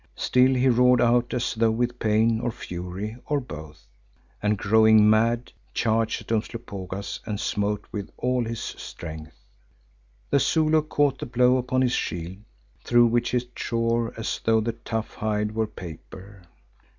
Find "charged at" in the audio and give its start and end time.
5.75-6.31